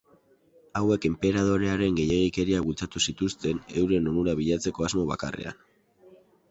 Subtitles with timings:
[0.79, 5.67] Hauek enperadorearen gehiegikeriak bultzatu zituzten euren onura bilatzeko asmo bakarrean.